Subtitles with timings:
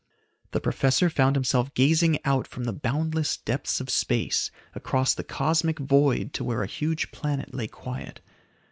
[0.49, 5.77] The professor found himself gazing out from the boundless depths of space across the cosmic
[5.77, 8.19] void to where a huge planet lay quiet.